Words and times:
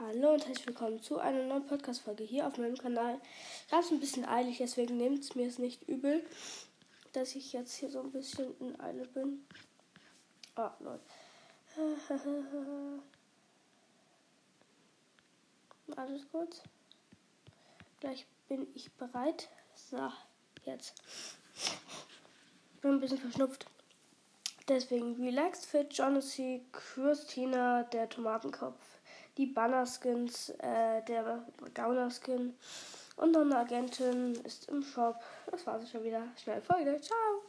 Hallo 0.00 0.32
und 0.32 0.44
herzlich 0.44 0.66
willkommen 0.66 1.00
zu 1.00 1.20
einer 1.20 1.44
neuen 1.44 1.66
Podcast-Folge 1.66 2.24
hier 2.24 2.48
auf 2.48 2.58
meinem 2.58 2.76
Kanal. 2.76 3.20
Es 3.70 3.92
ein 3.92 4.00
bisschen 4.00 4.24
eilig, 4.24 4.58
deswegen 4.58 4.96
nehmt 4.96 5.20
es 5.22 5.36
mir 5.36 5.46
nicht 5.58 5.88
übel, 5.88 6.26
dass 7.12 7.36
ich 7.36 7.52
jetzt 7.52 7.74
hier 7.76 7.88
so 7.90 8.00
ein 8.00 8.10
bisschen 8.10 8.58
in 8.58 8.80
Eile 8.80 9.06
bin. 9.06 9.46
Ah, 10.56 10.72
Leute. 10.80 11.04
Alles 15.96 16.28
gut. 16.32 16.60
Gleich 18.00 18.26
bin 18.48 18.66
ich 18.74 18.90
bereit. 18.94 19.48
So, 19.76 20.10
jetzt. 20.64 20.94
Bin 22.80 22.94
ein 22.94 23.00
bisschen 23.00 23.18
verschnupft. 23.18 23.66
Deswegen 24.66 25.14
Relaxed 25.22 25.66
Fit, 25.66 25.92
Jonassy, 25.92 26.64
Christina, 26.72 27.82
der 27.84 28.08
Tomatenkopf, 28.08 28.80
die 29.36 29.46
Banner-Skins, 29.46 30.50
äh, 30.58 31.02
der 31.06 31.44
Gauner-Skin 31.74 32.54
und 33.16 33.32
noch 33.32 33.42
eine 33.42 33.58
Agentin 33.58 34.34
ist 34.44 34.68
im 34.68 34.82
Shop. 34.82 35.20
Das 35.50 35.66
war's 35.66 35.88
schon 35.90 36.04
wieder. 36.04 36.22
Schnell 36.36 36.60
Folge. 36.60 37.00
Ciao! 37.00 37.44